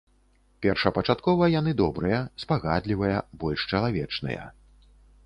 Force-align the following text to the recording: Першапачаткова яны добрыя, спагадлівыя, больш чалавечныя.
Першапачаткова 0.65 1.49
яны 1.59 1.71
добрыя, 1.83 2.19
спагадлівыя, 2.45 3.17
больш 3.45 3.61
чалавечныя. 3.71 4.43